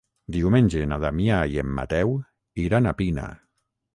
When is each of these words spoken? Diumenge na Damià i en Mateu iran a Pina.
Diumenge 0.35 0.79
na 0.93 0.97
Damià 1.03 1.41
i 1.55 1.59
en 1.63 1.69
Mateu 1.81 2.17
iran 2.65 2.93
a 2.93 2.97
Pina. 3.03 3.29